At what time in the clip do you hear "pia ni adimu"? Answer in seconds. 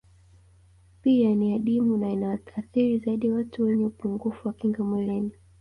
1.01-1.97